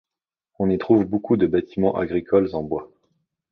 On 0.57 0.71
y 0.71 0.79
trouve 0.79 1.05
beaucoup 1.05 1.37
de 1.37 1.45
bâtiments 1.45 1.95
agricoles 1.95 2.49
en 2.55 2.63
bois. 2.63 2.91